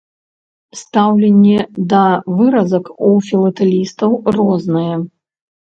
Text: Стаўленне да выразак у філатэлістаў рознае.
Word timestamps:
Стаўленне 0.79 1.59
да 1.93 2.01
выразак 2.41 2.85
у 3.11 3.13
філатэлістаў 3.29 4.11
рознае. 4.39 4.95